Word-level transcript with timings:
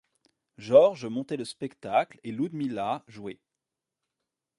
Georges 0.57 1.05
montait 1.05 1.37
le 1.37 1.45
spectacle 1.45 2.19
et 2.23 2.31
Ludmilla 2.31 3.03
jouait. 3.07 3.39